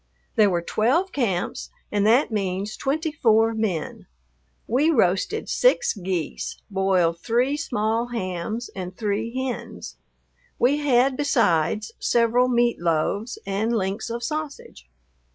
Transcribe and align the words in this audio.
There 0.35 0.49
were 0.49 0.63
twelve 0.63 1.11
camps 1.11 1.69
and 1.91 2.07
that 2.07 2.31
means 2.31 2.75
twenty 2.75 3.11
four 3.11 3.53
men. 3.53 4.07
We 4.65 4.89
roasted 4.89 5.47
six 5.47 5.93
geese, 5.93 6.57
boiled 6.71 7.19
three 7.19 7.55
small 7.55 8.07
hams 8.07 8.71
and 8.75 8.97
three 8.97 9.31
hens. 9.31 9.97
We 10.57 10.77
had 10.77 11.15
besides 11.15 11.91
several 11.99 12.47
meat 12.47 12.79
loaves 12.81 13.37
and 13.45 13.77
links 13.77 14.09
of 14.09 14.23
sausage. 14.23 14.89